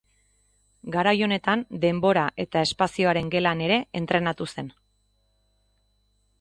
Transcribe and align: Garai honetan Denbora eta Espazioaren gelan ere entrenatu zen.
Garai 0.95 1.11
honetan 1.25 1.63
Denbora 1.83 2.23
eta 2.45 2.65
Espazioaren 2.69 3.31
gelan 3.37 3.63
ere 3.69 3.79
entrenatu 4.03 4.51
zen. 4.57 4.75